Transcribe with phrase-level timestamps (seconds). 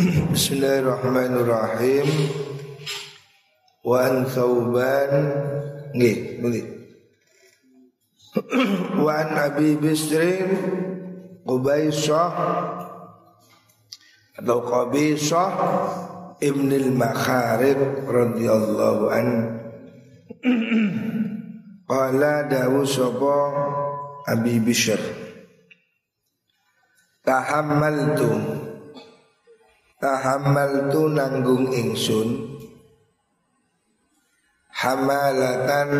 [0.00, 2.08] Bismillahirrahmanirrahim.
[3.84, 5.12] Wa an thawban
[5.92, 6.66] nggih, nggih.
[8.96, 10.48] Wa an Abi Bisrin
[11.44, 12.32] Qubaisah
[14.40, 15.52] atau Qabisah
[16.40, 19.28] Ibn al-Makharib radhiyallahu an
[21.84, 23.36] Qala dawu sapa
[24.32, 25.00] Abi Bishr
[27.20, 28.69] Tahammaltu
[30.00, 32.56] Tahammaltu nanggung ingsun.
[34.72, 35.90] Hamalatan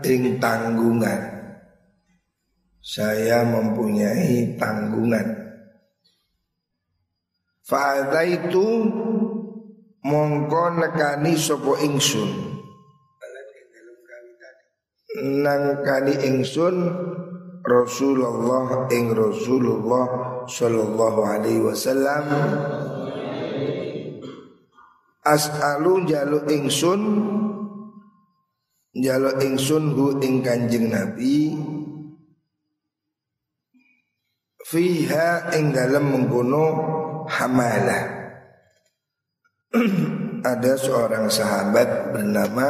[0.00, 1.20] ing tanggungan.
[2.80, 5.28] Saya mempunyai tanggungan.
[7.68, 8.66] Fa'adha itu
[10.00, 12.56] Mongko nekani sopo ingsun.
[15.20, 16.76] Nangkani ingsun
[17.60, 20.08] Rasulullah ing Rasulullah
[20.48, 22.24] sallallahu alaihi wasallam
[25.20, 27.02] As'alu jalu ingsun
[28.96, 31.52] jalu ingsun hu ing Kanjeng Nabi
[34.64, 36.66] fiha ing dalam mengkono
[37.28, 38.04] hamalah
[40.52, 42.68] ada seorang sahabat bernama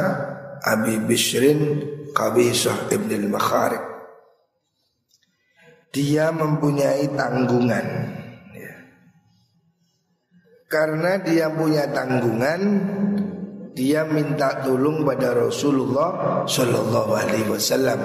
[0.61, 3.91] Abi Bishrin Qabisah Ibn al-Makharik
[5.91, 7.87] Dia mempunyai tanggungan.
[10.71, 12.61] Karena dia punya tanggungan
[13.75, 17.99] Dia minta tolong pada Rasulullah Sallallahu alaihi wasallam.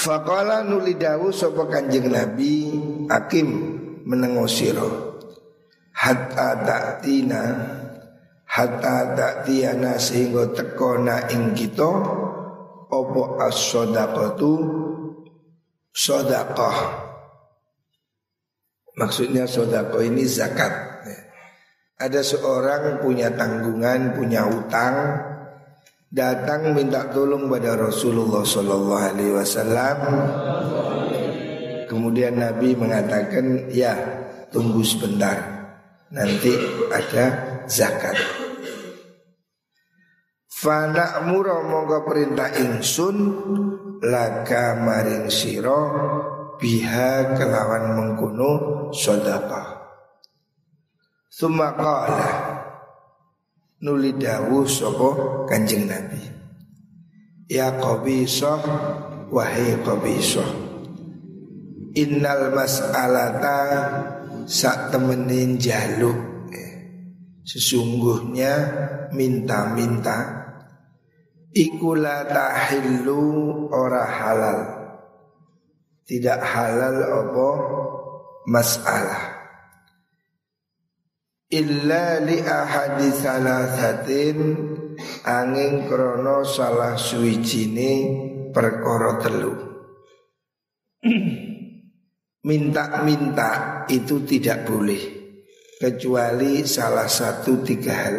[0.00, 2.72] Faqala nulidawu sopa kanjeng Nabi
[3.12, 3.48] Akim
[4.08, 5.20] menengosiro
[5.92, 7.42] Hatta ta'tina
[8.56, 11.92] hatta ta'tiyana sehingga tekona ing kita
[12.88, 14.52] opo as-sadaqatu?
[15.96, 17.05] Sedekah
[18.96, 20.72] maksudnya sedekah ini zakat.
[21.96, 25.16] Ada seorang punya tanggungan punya utang
[26.12, 28.44] datang minta tolong pada Rasulullah
[29.32, 29.98] Wasallam.
[31.88, 33.96] Kemudian Nabi mengatakan ya
[34.52, 35.38] tunggu sebentar
[36.12, 36.52] nanti
[36.92, 37.24] ada
[37.64, 38.16] zakat.
[40.52, 43.16] Fana muro monggo perintah ingsun
[44.04, 45.80] laka maring siro
[46.56, 48.50] biha kelawan mengkuno
[48.92, 49.76] sodapa.
[51.28, 52.30] Sumakala
[53.84, 56.22] nuli dawu sopo kanjeng Nabi.
[57.46, 58.60] Ya qabisoh
[59.30, 60.66] wahai qabisoh.
[61.96, 63.60] Innal mas'alata
[64.44, 66.18] sak temenin jaluk.
[67.46, 68.52] Sesungguhnya
[69.14, 70.46] minta-minta
[71.56, 74.75] Iku la tahillu ora halal
[76.06, 77.48] Tidak halal apa?
[78.46, 79.22] Masalah.
[81.50, 84.38] Illa li ahadi salasatin
[85.26, 87.90] Angin krono salah suwijine
[88.48, 89.54] perkara telu.
[92.46, 95.02] Minta-minta itu tidak boleh
[95.76, 98.16] Kecuali salah satu tiga hal.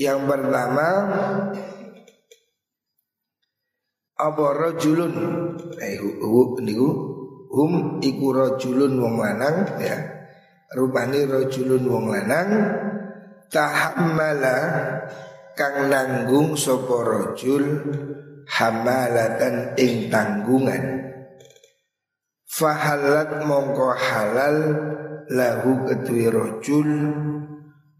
[0.00, 0.88] Yang pertama
[4.16, 5.14] apa rajulun?
[5.76, 6.88] Eh hu niku
[7.52, 9.96] hum iku rajulun wong lanang ya.
[10.72, 12.50] Rupane rajulun wong lanang
[13.52, 14.58] tahammala
[15.52, 17.64] kang nanggung sapa rajul
[18.48, 20.84] hamalatan ing tanggungan.
[22.48, 24.56] Fahalat mongko halal
[25.28, 26.88] lahu ketui rajul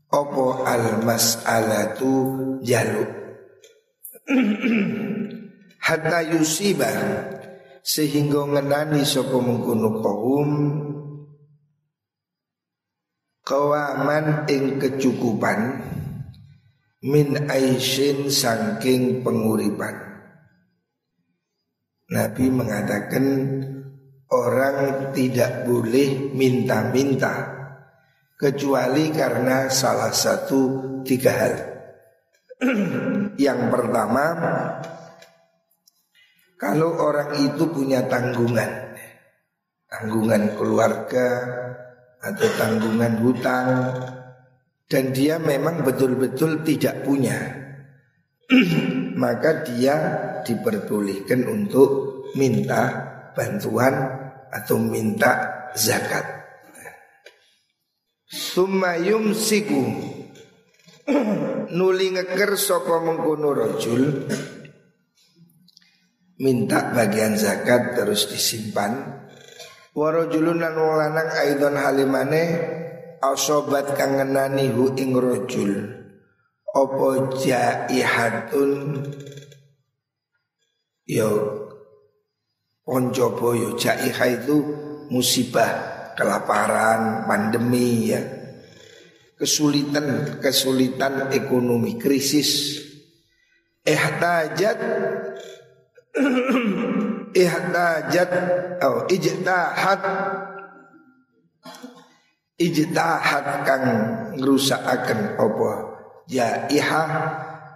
[0.08, 2.12] opo al mas'alatu
[2.64, 3.10] jaluk
[5.86, 6.90] hatta yusiba
[7.86, 10.50] sehingga ngenani sapa mengkono kaum
[13.46, 15.86] kawaman ing kecukupan
[17.06, 19.94] min aishin sangking penguripan
[22.10, 23.24] Nabi mengatakan
[24.30, 27.34] orang tidak boleh minta-minta
[28.38, 30.60] kecuali karena salah satu
[31.02, 31.54] tiga hal.
[33.46, 34.24] Yang pertama
[36.56, 38.96] kalau orang itu punya tanggungan
[39.92, 41.28] Tanggungan keluarga
[42.24, 43.68] Atau tanggungan hutang
[44.88, 47.36] Dan dia memang betul-betul tidak punya
[49.22, 49.96] Maka dia
[50.48, 53.04] diperbolehkan untuk minta
[53.36, 53.94] bantuan
[54.48, 56.24] Atau minta zakat.
[58.24, 59.84] Summa yumsiku
[61.76, 64.24] Nuli ngeker sopa mengkono rojul
[66.36, 69.16] minta bagian zakat terus disimpan
[69.96, 72.44] Warajulun lan wong lanang aidon halimane
[73.24, 75.72] asobat kang ngenani hu ing rajul.
[76.76, 79.00] Apa jaihatun
[81.08, 81.32] yo
[82.84, 84.56] poncobo yo jaihah itu
[85.08, 88.20] musibah, kelaparan, pandemi ya.
[89.40, 92.84] Kesulitan, kesulitan ekonomi, krisis.
[93.80, 94.76] Ihtajat
[97.36, 98.30] ihtajat
[98.80, 100.02] oh ijtahat
[102.56, 103.86] ijtahat kang
[104.40, 105.72] ngrusakaken apa?
[106.26, 107.10] Jaihah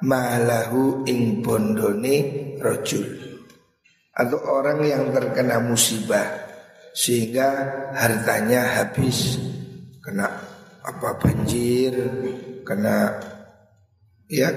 [0.02, 2.16] malahu ing bondone
[2.58, 3.06] rajul.
[4.10, 6.26] Atau orang yang terkena musibah
[6.96, 7.48] sehingga
[7.94, 9.38] hartanya habis.
[10.00, 10.26] Kena
[10.80, 11.92] apa banjir
[12.64, 13.20] kena
[14.32, 14.48] ya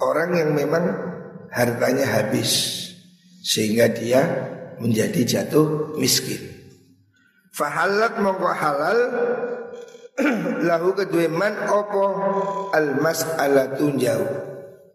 [0.00, 0.84] orang yang memang
[1.52, 2.80] hartanya habis
[3.40, 4.20] sehingga dia
[4.80, 6.40] menjadi jatuh miskin.
[7.50, 8.98] Fahalat mongko halal
[10.68, 12.04] lahu kedua man opo
[12.70, 14.32] al mas'alatun jauh.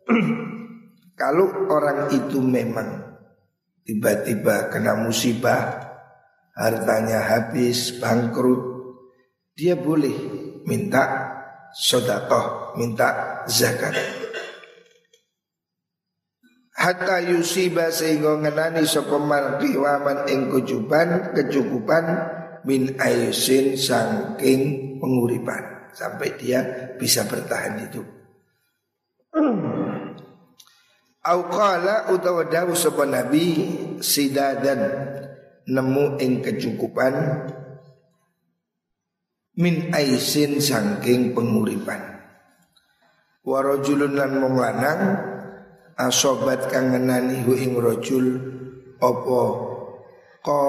[1.20, 3.18] Kalau orang itu memang
[3.88, 5.80] tiba-tiba kena musibah,
[6.52, 8.62] hartanya habis, bangkrut,
[9.56, 10.12] dia boleh
[10.68, 11.32] minta
[11.72, 13.96] sodakoh, minta zakat
[16.86, 22.06] hatta yusiba sehingga ngenani sapa waman ing kecukupan kecukupan
[22.62, 26.62] min aisin saking penguripan sampai dia
[27.02, 28.06] bisa bertahan hidup.
[31.26, 33.66] Au qala utawa dawu sapa nabi
[33.98, 34.82] sidadan
[35.66, 37.50] nemu ing kecukupan
[39.58, 42.14] min aisin saking penguripan.
[43.42, 45.02] Warajulun lan lanang
[46.00, 48.26] asobat kang ngenani hu ing rajul
[49.00, 49.42] apa?
[50.46, 50.60] Ko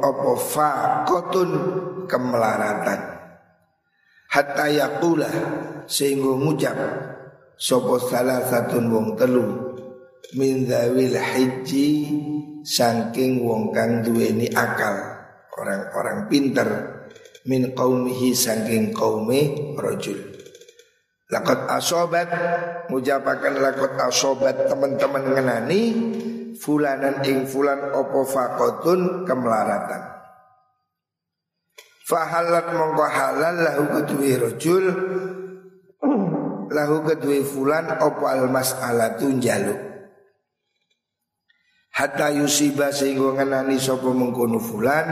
[0.00, 0.70] apa
[1.04, 1.50] kotun
[2.08, 3.00] kemelaratan
[4.32, 5.28] hatta yaqula
[5.84, 6.76] sehingga ngucap
[7.56, 9.76] sapa salah satu wong telu
[10.36, 11.88] min dzawil hijji
[12.64, 14.96] saking wong kang duweni akal
[15.56, 16.68] orang-orang pinter
[17.48, 20.35] min qaumihi saking qaume rajul
[21.26, 22.30] Lakot asobat
[22.86, 25.82] Mujabakan lakot asobat teman-teman ngenani
[26.54, 30.02] Fulanan ing fulan opo fakotun kemelaratan
[32.06, 34.84] Fahalat mongko halal lahu kedui rojul
[36.70, 39.82] Lahu kedui fulan opo almas alatun jaluk
[41.90, 45.10] Hatta yusiba sehingga ngenani sopo mengkono fulan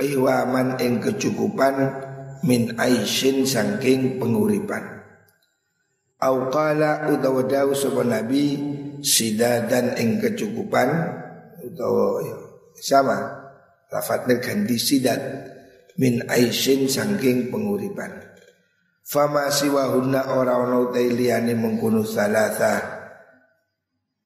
[0.00, 2.08] Kewaman ing kecukupan
[2.44, 5.00] min aishin sangking penguripan.
[6.20, 8.60] Au qala utawa dawu sapa nabi
[9.00, 10.88] sidadan ing kecukupan
[11.64, 12.36] utawa ya,
[12.76, 13.18] sama
[13.88, 15.20] lafadznya ganti sidat
[15.96, 18.12] min aishin sangking penguripan.
[19.10, 23.00] Fama siwahunna ora ono liyane mengkono salasa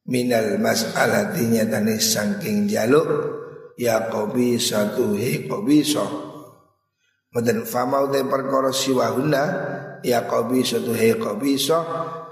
[0.05, 3.08] minal mas'alati nyatane sangking jaluk
[3.81, 6.33] ya qabi satu he qabi so
[7.34, 9.42] Mboten famau te perkara siwahuna
[10.06, 11.82] ya qabisa tu he qabisa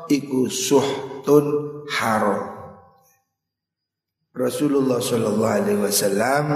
[0.06, 1.44] iku suhtun
[1.90, 2.54] haram.
[4.31, 6.46] Rasulullah Shallallahu Alaihi Wasallam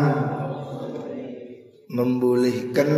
[1.91, 2.91] membolehkan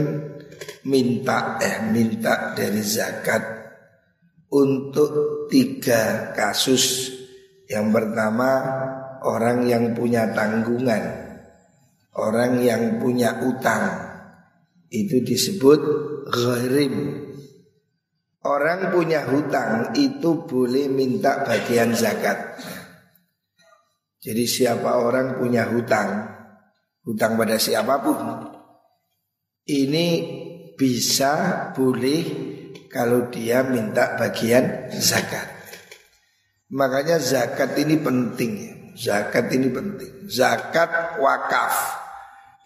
[0.84, 3.40] minta eh minta dari zakat
[4.52, 7.08] untuk tiga kasus.
[7.68, 8.50] Yang pertama
[9.24, 11.04] orang yang punya tanggungan,
[12.16, 14.07] orang yang punya utang,
[14.88, 15.80] itu disebut
[16.32, 17.24] gharim.
[18.44, 22.56] Orang punya hutang itu boleh minta bagian zakat.
[24.18, 26.26] Jadi siapa orang punya hutang,
[27.04, 28.18] hutang pada siapa pun,
[29.68, 30.06] ini
[30.78, 32.22] bisa boleh
[32.88, 35.58] kalau dia minta bagian zakat.
[36.72, 38.52] Makanya zakat ini penting,
[38.96, 40.12] zakat ini penting.
[40.28, 41.97] Zakat wakaf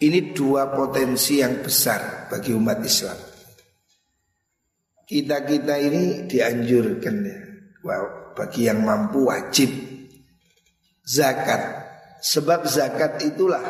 [0.02, 3.18] ini dua potensi yang besar bagi umat Islam.
[5.06, 7.38] Kita-kita ini dianjurkan ya.
[7.82, 9.70] Wow, bagi yang mampu wajib
[11.06, 11.84] zakat.
[12.22, 13.62] Sebab zakat itulah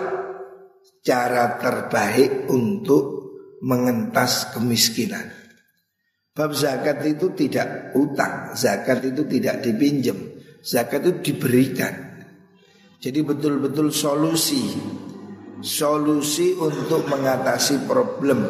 [1.01, 3.05] cara terbaik untuk
[3.65, 5.33] mengentas kemiskinan.
[6.33, 10.17] Bab zakat itu tidak utang, zakat itu tidak dipinjam,
[10.65, 11.93] zakat itu diberikan.
[13.03, 14.73] Jadi betul-betul solusi
[15.63, 18.43] solusi untuk mengatasi problem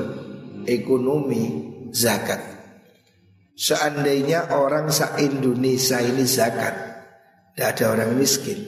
[0.65, 2.41] ekonomi zakat.
[3.53, 6.75] Seandainya orang se-Indonesia ini zakat,
[7.53, 8.67] tidak ada orang miskin.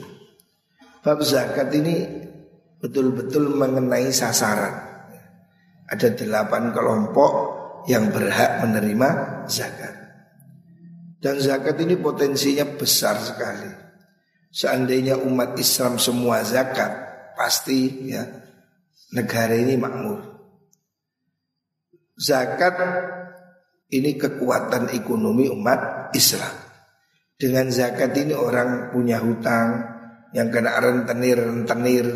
[1.01, 2.05] Bab zakat ini
[2.79, 4.73] betul-betul mengenai sasaran.
[5.89, 7.33] Ada delapan kelompok
[7.89, 9.09] yang berhak menerima
[9.49, 9.93] zakat.
[11.21, 13.69] Dan zakat ini potensinya besar sekali.
[14.53, 17.04] Seandainya umat Islam semua zakat,
[17.35, 18.23] pasti ya
[19.13, 20.19] negara ini makmur.
[22.15, 22.75] Zakat
[23.91, 26.51] ini kekuatan ekonomi umat Islam.
[27.35, 29.83] Dengan zakat ini orang punya hutang
[30.31, 32.07] yang kena rentenir-rentenir.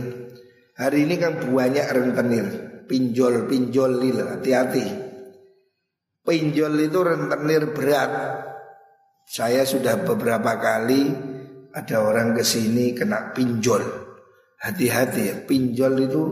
[0.80, 2.46] Hari ini kan banyak rentenir,
[2.88, 4.88] pinjol-pinjol lil hati-hati.
[6.24, 8.12] Pinjol itu rentenir berat.
[9.28, 11.12] Saya sudah beberapa kali
[11.76, 14.09] ada orang ke sini kena pinjol.
[14.60, 16.24] Hati-hati ya, pinjol itu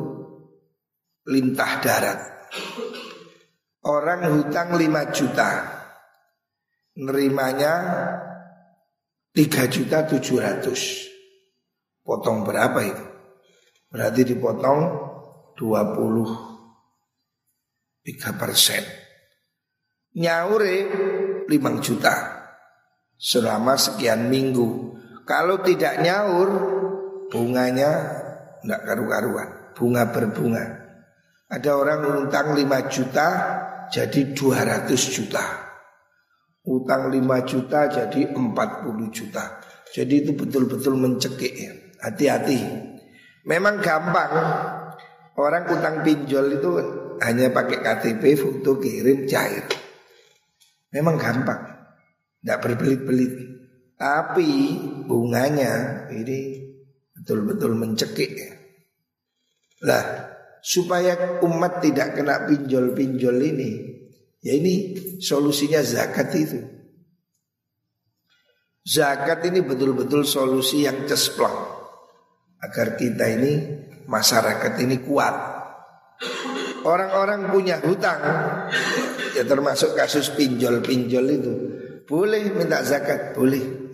[1.32, 2.20] lintah darat.
[3.88, 5.64] Orang hutang 5 juta
[7.00, 7.74] Nerimanya
[9.32, 13.00] 3 juta 700 Potong berapa itu?
[13.88, 15.08] Berarti dipotong
[15.56, 18.84] 23 persen
[20.20, 20.76] Nyaure
[21.48, 22.44] 5 juta
[23.16, 26.77] Selama sekian minggu Kalau tidak nyaur
[27.28, 27.90] Bunganya
[28.64, 29.50] Tidak karu-karuan.
[29.78, 30.66] Bunga berbunga
[31.48, 33.28] Ada orang utang 5 juta
[33.88, 35.68] Jadi 200 juta.
[36.68, 38.52] Utang 5 juta jadi 40
[39.16, 39.64] juta.
[39.88, 41.72] Jadi itu betul-betul mencekik ya.
[42.04, 42.60] Hati-hati.
[43.48, 44.32] Memang gampang.
[45.40, 46.72] Orang utang pinjol itu
[47.24, 49.64] hanya pakai KTP, foto, kirim, cair.
[50.92, 51.88] Memang gampang.
[52.44, 53.34] Tidak berbelit-belit.
[53.96, 54.76] Tapi
[55.08, 56.67] bunganya ini
[57.18, 58.34] betul-betul mencekik
[59.86, 60.06] Lah
[60.62, 63.72] supaya umat tidak kena pinjol-pinjol ini
[64.46, 66.62] Ya ini solusinya zakat itu.
[68.88, 71.76] Zakat ini betul-betul solusi yang cesplong
[72.64, 73.52] agar kita ini
[74.08, 75.36] masyarakat ini kuat.
[76.88, 78.22] Orang-orang punya hutang
[79.36, 81.54] ya termasuk kasus pinjol-pinjol itu
[82.08, 83.87] boleh minta zakat, boleh.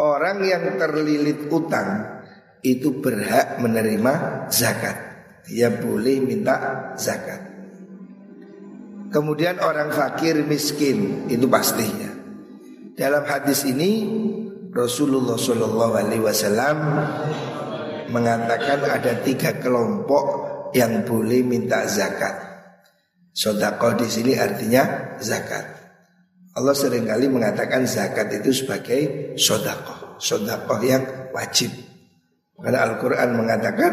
[0.00, 2.24] Orang yang terlilit utang
[2.64, 4.96] itu berhak menerima zakat.
[5.44, 6.56] Dia boleh minta
[6.96, 7.52] zakat.
[9.12, 12.08] Kemudian orang fakir miskin itu pastinya.
[12.96, 14.08] Dalam hadis ini
[14.72, 16.76] Rasulullah Shallallahu Alaihi Wasallam
[18.08, 20.24] mengatakan ada tiga kelompok
[20.76, 22.38] yang boleh minta zakat.
[23.34, 25.79] Sodako di sini artinya zakat.
[26.60, 31.72] Allah sering kali mengatakan zakat itu sebagai sodako, sodako yang wajib.
[32.60, 33.92] Karena Al-Quran mengatakan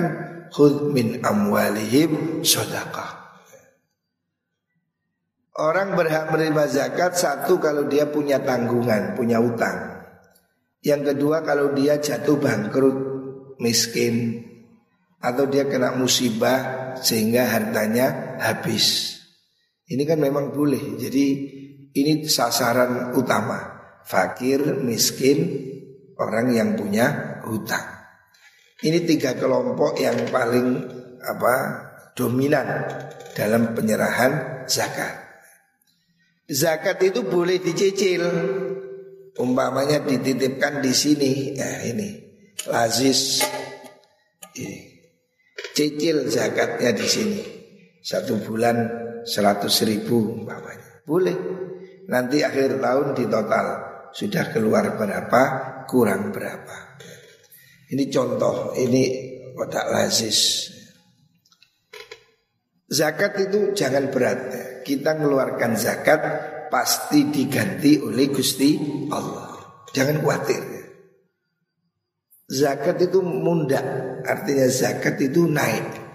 [0.52, 3.08] Hud min amwalihim sodako.
[5.58, 10.04] Orang berhak menerima zakat satu kalau dia punya tanggungan, punya utang.
[10.84, 12.98] Yang kedua kalau dia jatuh bangkrut,
[13.64, 14.44] miskin
[15.24, 19.18] atau dia kena musibah sehingga hartanya habis.
[19.88, 21.00] Ini kan memang boleh.
[21.00, 21.57] Jadi
[22.04, 23.77] ini sasaran utama.
[24.08, 25.68] Fakir, miskin,
[26.16, 27.98] orang yang punya hutang.
[28.77, 30.68] Ini tiga kelompok yang paling
[31.20, 31.56] apa
[32.13, 32.68] dominan
[33.34, 35.27] dalam penyerahan zakat.
[36.48, 38.24] Zakat itu boleh dicicil.
[39.38, 41.32] Umpamanya dititipkan di sini.
[41.58, 42.16] Ya ini.
[42.70, 43.44] Lazis.
[44.56, 44.80] Ini.
[45.75, 47.42] Cicil zakatnya di sini.
[48.01, 48.77] Satu bulan
[49.27, 51.04] seratus ribu umpamanya.
[51.06, 51.67] Boleh.
[52.08, 53.68] Nanti akhir tahun di total.
[54.16, 55.42] Sudah keluar berapa,
[55.86, 56.98] kurang berapa.
[57.92, 59.04] Ini contoh, ini
[59.56, 60.72] kotak lazis.
[62.88, 64.40] Zakat itu jangan berat.
[64.88, 66.22] Kita mengeluarkan zakat
[66.72, 68.80] pasti diganti oleh Gusti
[69.12, 69.60] Allah.
[69.92, 70.64] Jangan khawatir.
[72.48, 73.84] Zakat itu munda,
[74.24, 76.08] artinya zakat itu naik.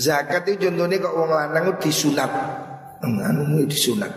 [0.00, 2.32] Zakat itu contohnya kok wong lanang disunat.
[3.00, 4.12] Anu disunat.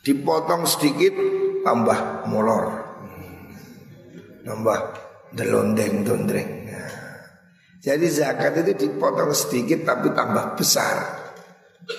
[0.00, 1.12] Dipotong sedikit
[1.64, 2.64] tambah molor.
[4.44, 4.78] Tambah
[5.36, 6.60] delondeng-dondreng.
[7.80, 10.96] Jadi zakat itu dipotong sedikit tapi tambah besar.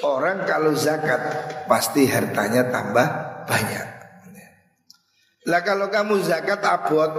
[0.06, 1.20] Orang kalau zakat
[1.66, 3.08] pasti hartanya tambah
[3.50, 3.88] banyak.
[5.50, 7.12] Lah kalau kamu zakat abot,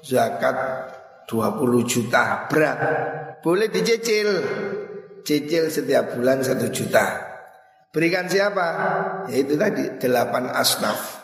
[0.00, 0.56] zakat
[1.28, 2.80] 20 juta berat,
[3.44, 4.28] boleh dicicil.
[5.22, 7.31] Cicil setiap bulan satu juta.
[7.92, 8.66] Berikan siapa?
[9.28, 11.20] Yaitu tadi delapan asnaf.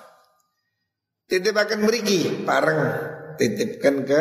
[1.25, 2.81] Titip akan meriki, pareng
[3.41, 4.21] titipkan ke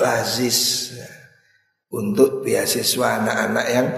[0.00, 0.92] lazis
[1.92, 3.88] untuk beasiswa anak-anak yang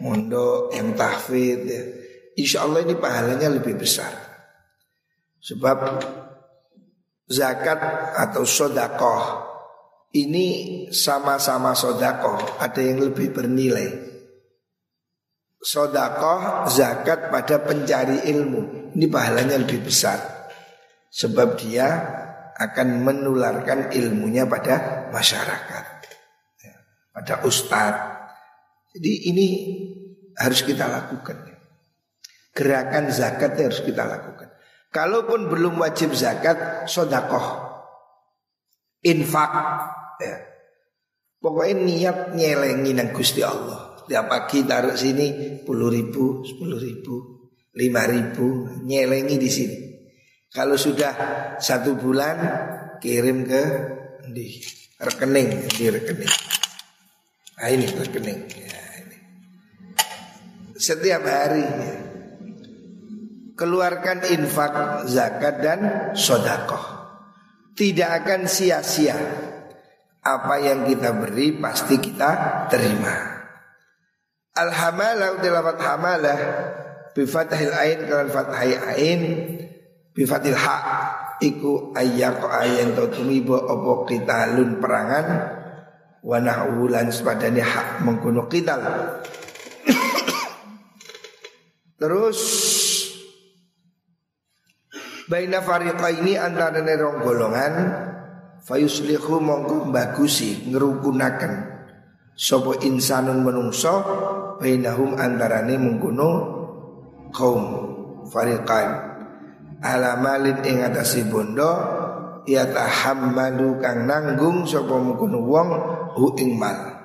[0.00, 1.82] mondok, yang tahfidz ya.
[2.40, 4.12] Insya Allah ini pahalanya lebih besar.
[5.44, 5.78] Sebab
[7.28, 7.80] zakat
[8.16, 9.50] atau sodakoh
[10.10, 10.46] ini
[10.90, 14.09] sama-sama sodakoh, ada yang lebih bernilai.
[15.60, 18.92] Sodakoh zakat pada pencari ilmu.
[18.96, 20.48] Ini pahalanya lebih besar.
[21.12, 21.88] Sebab dia
[22.56, 25.84] akan menularkan ilmunya pada masyarakat.
[26.64, 26.74] Ya,
[27.12, 28.18] Pada ustadz
[28.90, 29.46] Jadi ini
[30.34, 31.36] harus kita lakukan.
[32.50, 34.50] Gerakan zakat harus kita lakukan.
[34.90, 37.70] Kalaupun belum wajib zakat Sodakoh
[39.06, 39.52] Infak.
[40.20, 40.36] Ya.
[41.40, 43.89] Pokoknya niat nyelengi nang Gusti Allah.
[44.08, 49.78] Tiap pagi taruh sini puluh ribu, sepuluh ribu, lima ribu, nyelengi di sini.
[50.50, 51.12] Kalau sudah
[51.62, 52.36] satu bulan
[52.98, 53.62] kirim ke
[54.34, 54.60] di
[54.98, 56.34] rekening, di rekening.
[57.60, 58.40] Nah ini rekening.
[58.50, 59.16] Ya, ini.
[60.74, 61.94] Setiap hari ya.
[63.60, 65.80] keluarkan infak, zakat dan
[66.16, 66.98] sodakoh.
[67.76, 69.16] Tidak akan sia-sia
[70.20, 73.39] apa yang kita beri pasti kita terima.
[74.56, 76.38] Alhamalah udah lafat hamalah.
[77.14, 79.20] Bifatahil ain kalan fathai ain.
[80.10, 80.76] Bifatil ha
[81.38, 85.26] iku ayyak ayen to tumibo opo kita lun perangan.
[86.20, 88.82] Wanah ulan sepadane hak mengkuno kital.
[92.00, 92.40] Terus
[95.30, 97.74] Baina fariqa ini antara nerong golongan
[98.66, 101.79] fayuslihu mongko bagusi ngerukunaken
[102.40, 104.00] sapa insanun menungso
[104.56, 106.30] bainahum antarane mengkono
[107.36, 107.64] kaum
[108.32, 109.12] fariqan.
[109.84, 111.72] Alamalin ing atase bondo
[112.48, 115.68] ya tahammalu kang nanggung sapa mengkono wong
[116.16, 116.96] hu ing mal.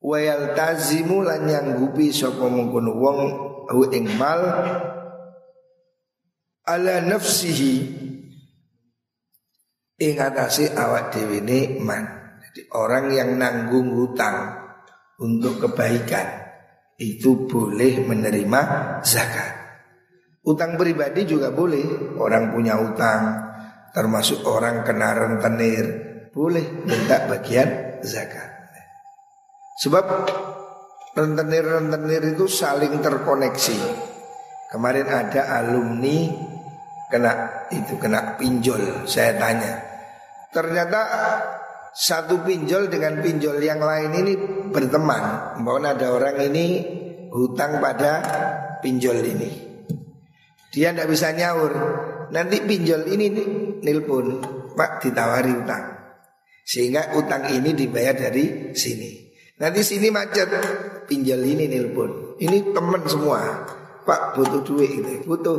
[0.00, 3.18] Wa yaltazimu lan nyanggupi sapa mengkono wong
[3.68, 4.40] hu ing mal.
[6.64, 7.74] Ala nafsihi
[10.00, 11.44] ing atase awak dhewe
[11.84, 12.21] man.
[12.76, 14.60] Orang yang nanggung hutang
[15.16, 16.52] untuk kebaikan
[17.00, 18.60] itu boleh menerima
[19.00, 19.52] zakat.
[20.44, 22.16] Utang pribadi juga boleh.
[22.20, 23.40] Orang punya utang
[23.96, 25.84] termasuk orang kena rentenir
[26.32, 28.52] boleh minta bagian zakat.
[29.80, 30.04] Sebab
[31.16, 33.78] rentenir-rentenir itu saling terkoneksi.
[34.72, 36.28] Kemarin ada alumni
[37.08, 37.32] kena
[37.72, 39.04] itu kena pinjol.
[39.04, 39.92] Saya tanya,
[40.52, 41.00] Ternyata
[41.92, 44.32] satu pinjol dengan pinjol yang lain ini
[44.72, 45.56] berteman.
[45.60, 46.66] Bahwa ada orang ini
[47.28, 48.12] hutang pada
[48.80, 49.50] pinjol ini.
[50.72, 51.72] Dia tidak bisa nyaur.
[52.32, 53.26] Nanti pinjol ini
[53.84, 54.40] nilpun,
[54.72, 55.84] Pak ditawari utang.
[56.64, 59.20] Sehingga utang ini dibayar dari sini.
[59.60, 60.48] Nanti sini macet,
[61.04, 62.40] pinjol ini nilpun.
[62.40, 63.68] Ini teman semua.
[64.02, 65.58] Pak butuh duit itu, butuh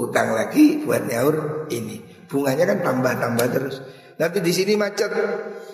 [0.00, 2.24] utang lagi buat nyaur ini.
[2.30, 3.76] Bunganya kan tambah-tambah terus.
[4.20, 5.12] Nanti di sini macet,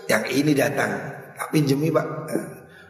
[0.06, 0.90] yang ini datang,
[1.34, 2.06] tak pinjemi pak.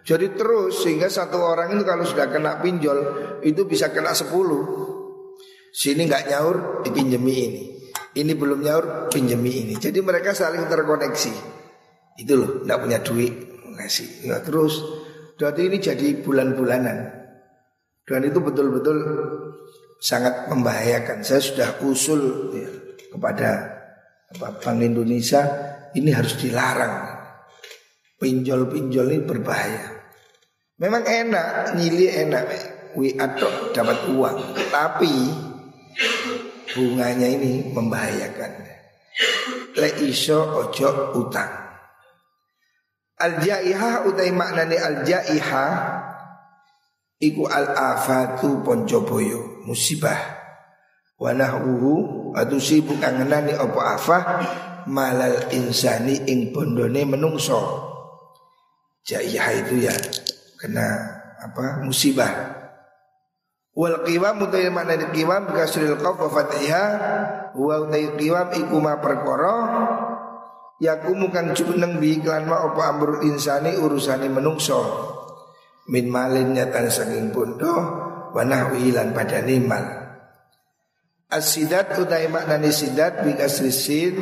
[0.09, 2.99] Jadi terus sehingga satu orang itu kalau sudah kena pinjol
[3.45, 4.65] itu bisa kena sepuluh.
[5.69, 7.65] Sini nggak nyaur dipinjemi ini.
[8.17, 9.75] Ini belum nyaur pinjemi ini.
[9.77, 11.33] Jadi mereka saling terkoneksi.
[12.19, 13.35] Itu loh, nggak punya duit
[13.79, 14.33] ngasih.
[14.33, 14.81] Ya, terus
[15.39, 16.99] jadi ini jadi bulan-bulanan.
[18.09, 18.99] Dan itu betul-betul
[20.01, 21.21] sangat membahayakan.
[21.21, 22.71] Saya sudah usul ya,
[23.13, 23.78] kepada
[24.37, 25.41] Bank Indonesia
[25.97, 27.17] ini harus dilarang.
[28.21, 29.89] Pinjol-pinjol ini berbahaya.
[30.77, 32.45] Memang enak, nyili enak.
[32.99, 35.13] Wi atau dapat uang, tapi
[36.73, 38.53] bunganya ini membahayakan.
[39.77, 41.53] Le iso ojo utang.
[43.19, 45.75] Al jaihah utai maknani al jaihah
[47.21, 50.19] iku al afatu poncoboyo musibah
[51.19, 54.23] wa nahwuhu atusibu kang ngenani apa afah?
[54.89, 57.61] Malal insani ing bondone menungso.
[59.05, 59.95] Jaiyah itu ya
[60.57, 60.87] kena
[61.45, 62.57] apa musibah.
[63.77, 66.85] Wal qiwam utai makna qiwam kasril qaf wa fathiha
[67.53, 69.57] wa utai qiwam iku ma perkara.
[70.79, 71.53] Kang
[71.99, 74.81] bi iklan ma apa amrul insani urusane menungso.
[75.89, 77.75] Min malin nyatan saking bondo
[78.33, 79.98] wa nahwi lan padane mal
[81.29, 84.17] Asidat utai maknani sidat bi kasrisin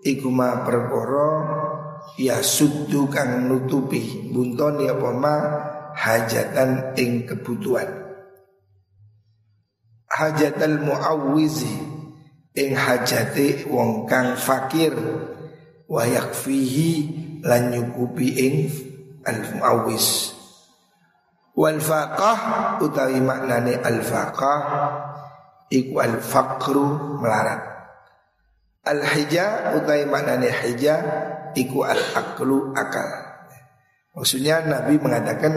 [0.00, 1.30] iku ma perkara
[2.16, 4.32] ya suddu kang nutupi.
[4.32, 5.36] Buntoni apa ma?
[5.92, 7.86] Hajatan ing kebutuhan.
[10.08, 11.76] Hajatal muawwizi
[12.56, 14.96] ing hajate wong kang fakir.
[15.84, 16.92] Wa yakfihi
[17.44, 18.56] lan nyukupi ing
[19.28, 20.32] al muawwiz
[21.54, 22.38] wal faqah
[22.82, 24.60] utawi maknane al faqah
[25.70, 27.74] iku al faqru melarat
[28.84, 30.94] al hija utai maknane hija
[31.56, 33.08] iku al aklu akal.
[34.14, 35.52] Maksudnya Nabi mengatakan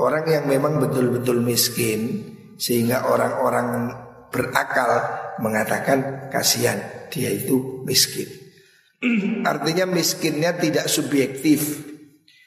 [0.00, 3.92] orang yang memang betul-betul miskin sehingga orang-orang
[4.32, 4.90] berakal
[5.42, 6.80] mengatakan kasihan
[7.12, 8.30] dia itu miskin.
[9.50, 11.92] Artinya miskinnya tidak subjektif.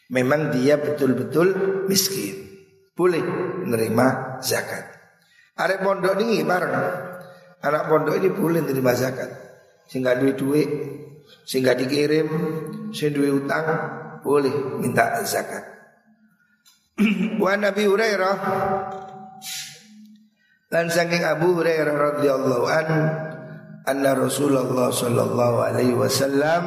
[0.07, 2.47] Memang dia betul-betul miskin.
[2.95, 3.21] Boleh
[3.67, 4.96] menerima zakat.
[5.57, 6.73] Ada pondok ini bareng.
[7.65, 9.29] Anak pondok ini boleh menerima zakat.
[9.89, 10.69] Sehingga duit duit,
[11.43, 12.27] sehingga dikirim,
[12.93, 13.65] sehingga duit utang,
[14.21, 15.65] boleh minta zakat.
[17.41, 18.37] Wa Nabi Hurairah
[20.67, 22.87] dan saking Abu Hurairah radhiyallahu an
[23.87, 26.63] anna Rasulullah sallallahu alaihi wasallam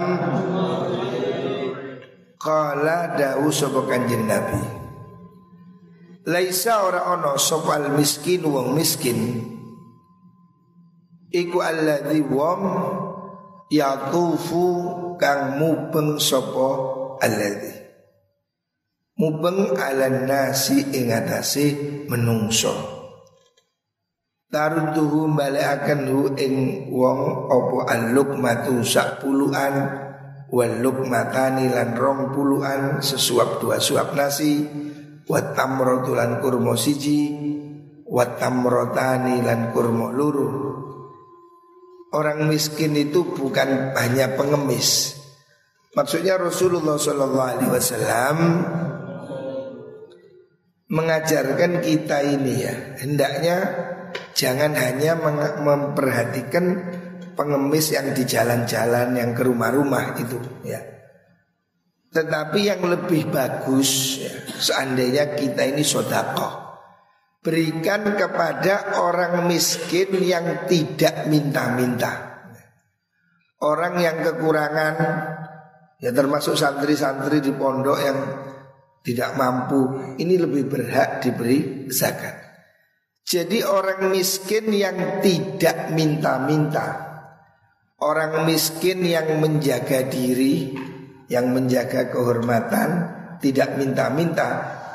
[2.40, 4.79] qala dawu sapa kanjeng Nabi
[6.28, 9.40] Laisa ora ono sopal miskin wong miskin.
[11.32, 12.62] Iku alladhi wong
[13.70, 14.66] Yatufu
[15.16, 16.68] kang mubeng sopo
[17.22, 17.70] alladhi
[19.16, 21.66] Mubeng ala nasi ingatasi
[22.10, 22.74] menungso.
[24.50, 26.54] Tarutuhu akan hu ing
[26.90, 30.02] wong opo aluk matu sak puluhan
[30.50, 34.66] Waluk matani lan rong puluhan sesuap dua suap nasi
[35.30, 37.30] Watam rotulan kurmo siji
[38.10, 40.50] Watam rotani lan kurmo luru
[42.10, 45.14] Orang miskin itu bukan hanya pengemis
[45.94, 48.38] Maksudnya Rasulullah Wasallam
[50.90, 53.56] mengajarkan kita ini ya hendaknya
[54.34, 55.14] Jangan hanya
[55.62, 56.64] memperhatikan
[57.34, 60.99] pengemis yang di jalan-jalan yang ke rumah-rumah itu ya.
[62.10, 66.70] Tetapi yang lebih bagus ya, seandainya kita ini sodako
[67.40, 72.44] Berikan kepada orang miskin yang tidak minta-minta.
[73.62, 74.94] Orang yang kekurangan
[76.00, 78.18] Ya termasuk santri-santri di pondok yang
[79.06, 82.36] tidak mampu Ini lebih berhak diberi zakat.
[83.22, 87.08] Jadi orang miskin yang tidak minta-minta
[88.02, 90.89] Orang miskin yang menjaga diri
[91.30, 92.88] Yang menjaga kehormatan
[93.38, 94.48] Tidak minta-minta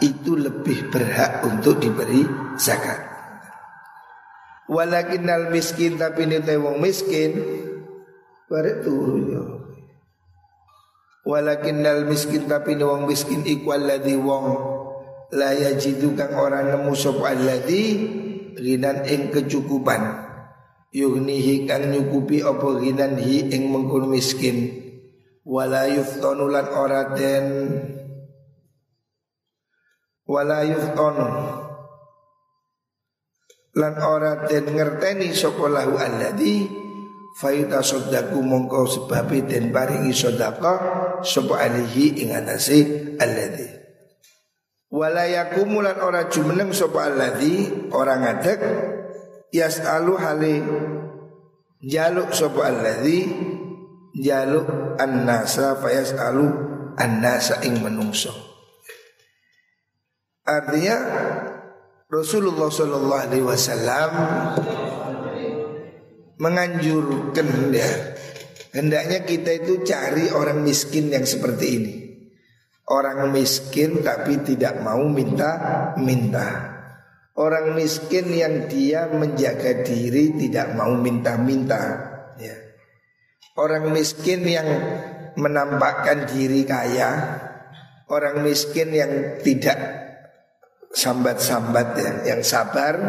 [0.04, 2.28] Itu lebih berhak untuk diberi
[2.60, 3.00] zakat.
[4.68, 7.32] Walakinnal miskin tapi ini wong miskin
[8.52, 9.44] Barek turu ya
[11.26, 14.46] Walakinnal miskin tapi wong miskin Ikwal ladhi wong.
[15.34, 17.86] La yajidu kang orang nemu sop alladhi
[18.56, 20.22] Ginan ing kecukupan.
[20.94, 24.85] Yugnihi kang nyukupi apa ginan hi ing mengkun miskin
[25.46, 27.46] Wala yuftonulan ora den.
[30.26, 31.30] Wala yuftonu
[33.78, 36.66] Lan ora den ngerteni sokolahu alladhi
[37.38, 40.74] Fayuta sodaku mongko sebabi den paringi sodaka
[41.22, 43.70] Sopo alihi ing atasi alladhi
[44.90, 48.60] Walayakumulan ora jumeneng sapa alladzi ora ngadeg
[49.52, 50.56] yasalu hale
[51.84, 53.28] jaluk sapa alladzi
[54.16, 56.48] jaluk fa yasalu
[56.96, 58.32] annasa ing menungso.
[60.46, 60.98] Artinya
[62.08, 64.12] Rasulullah Shallallahu Alaihi Wasallam
[66.38, 67.90] menganjurkan ya
[68.72, 71.94] hendaknya kita itu cari orang miskin yang seperti ini.
[72.86, 76.76] Orang miskin tapi tidak mau minta-minta
[77.36, 82.15] Orang miskin yang dia menjaga diri tidak mau minta-minta.
[83.56, 84.68] Orang miskin yang
[85.40, 87.40] menampakkan diri kaya.
[88.12, 89.80] Orang miskin yang tidak
[90.92, 93.00] sambat-sambat ya, yang sabar.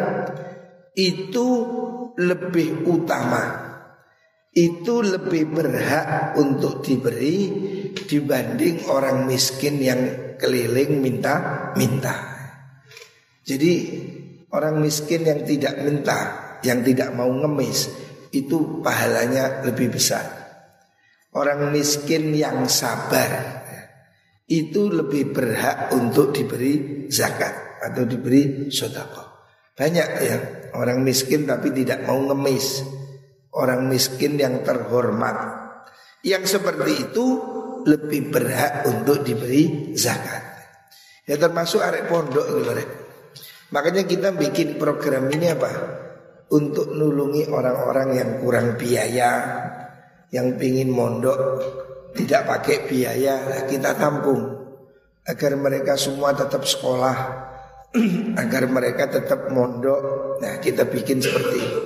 [0.94, 1.48] Itu
[2.14, 3.66] lebih utama.
[4.54, 7.50] Itu lebih berhak untuk diberi
[8.06, 10.00] dibanding orang miskin yang
[10.38, 12.14] keliling minta-minta.
[13.42, 13.72] Jadi
[14.54, 16.18] orang miskin yang tidak minta,
[16.62, 18.05] yang tidak mau ngemis
[18.44, 20.24] itu pahalanya lebih besar.
[21.36, 23.64] Orang miskin yang sabar
[24.48, 29.24] itu lebih berhak untuk diberi zakat atau diberi sodako.
[29.76, 30.36] Banyak ya
[30.72, 32.80] orang miskin tapi tidak mau ngemis
[33.52, 35.64] orang miskin yang terhormat.
[36.24, 37.26] Yang seperti itu
[37.84, 40.42] lebih berhak untuk diberi zakat.
[41.26, 42.46] Ya termasuk arek pondok.
[43.74, 45.70] Makanya kita bikin program ini apa?
[46.46, 49.30] Untuk nulungi orang-orang yang kurang biaya,
[50.30, 51.38] yang pingin mondok
[52.14, 54.54] tidak pakai biaya, kita tampung
[55.26, 57.16] agar mereka semua tetap sekolah,
[58.42, 60.00] agar mereka tetap mondok.
[60.38, 61.80] Nah, kita bikin seperti itu.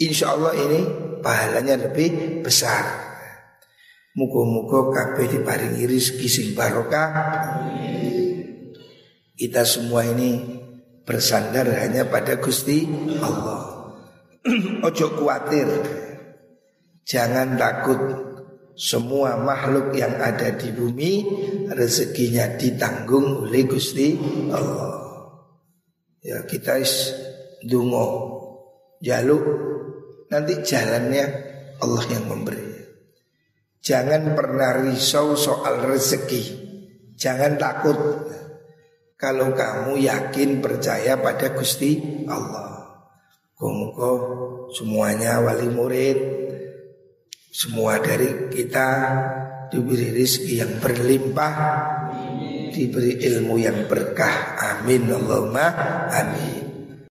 [0.00, 0.80] Insya Allah ini
[1.20, 3.10] pahalanya lebih besar
[4.10, 7.14] Muka-muka kabeh diparingi rizki sing barokah.
[9.38, 10.58] Kita semua ini
[11.10, 12.86] bersandar hanya pada Gusti
[13.18, 13.90] Allah.
[14.86, 15.66] Ojo khawatir.
[17.02, 17.98] Jangan takut
[18.78, 21.26] semua makhluk yang ada di bumi
[21.74, 24.14] rezekinya ditanggung oleh Gusti
[24.54, 24.94] Allah.
[26.22, 27.10] Ya kita is
[27.66, 28.06] dungo
[29.02, 29.42] jaluk
[30.30, 31.24] nanti jalannya
[31.82, 32.70] Allah yang memberi.
[33.82, 36.42] Jangan pernah risau soal rezeki.
[37.18, 37.98] Jangan takut.
[39.20, 43.04] Kalau kamu yakin percaya pada Gusti Allah.
[43.52, 44.12] Kongko
[44.72, 46.18] semuanya wali murid.
[47.52, 48.88] Semua dari kita
[49.68, 51.54] diberi rezeki yang berlimpah.
[52.72, 54.56] Diberi ilmu yang berkah.
[54.56, 55.68] Amin Allahumma
[56.08, 56.69] amin.